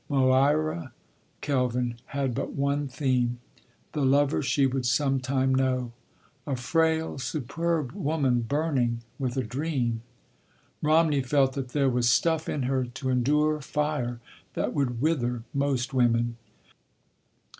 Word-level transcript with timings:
Moira 0.09 0.93
Kelvin 1.41 1.97
had 2.07 2.33
but 2.33 2.53
one 2.53 2.87
theme—the 2.87 4.01
lover 4.03 4.41
she 4.41 4.65
would 4.65 4.83
some 4.83 5.19
time 5.19 5.53
know. 5.53 5.91
A 6.47 6.55
frail 6.55 7.19
superb 7.19 7.91
woman 7.91 8.41
burning 8.41 9.03
with 9.19 9.37
a 9.37 9.43
dream. 9.43 10.01
Romney 10.81 11.21
felt 11.21 11.53
that 11.53 11.69
there 11.69 11.87
was 11.91 12.09
stuff 12.09 12.49
in 12.49 12.63
her 12.63 12.85
to 12.85 13.09
endure 13.11 13.61
fire 13.61 14.19
that 14.55 14.73
would 14.73 15.01
wither 15.01 15.43
most 15.53 15.93
women. 15.93 16.35